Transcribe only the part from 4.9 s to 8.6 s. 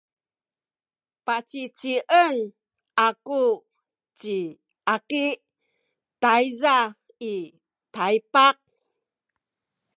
Aki tayza i Taypak.